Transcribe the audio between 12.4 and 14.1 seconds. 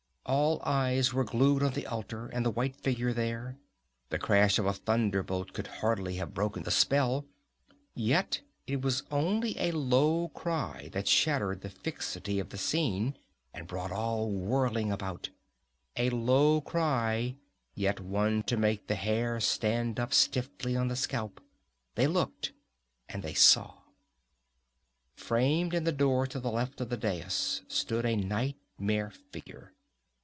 the scene and brought